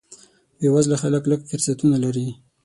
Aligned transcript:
بې 0.59 0.67
وزله 0.75 0.97
خلک 1.03 1.23
لږ 1.31 1.39
فرصتونه 1.49 1.97
لري. 2.03 2.27